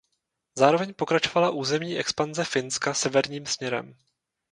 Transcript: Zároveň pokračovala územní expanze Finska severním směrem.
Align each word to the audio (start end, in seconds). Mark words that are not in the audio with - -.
Zároveň 0.57 0.93
pokračovala 0.93 1.49
územní 1.51 1.97
expanze 1.97 2.43
Finska 2.43 2.93
severním 2.93 3.45
směrem. 3.45 3.95